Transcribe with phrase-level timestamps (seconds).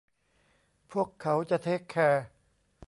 [0.91, 2.25] พวกเขาจะเทกแคร์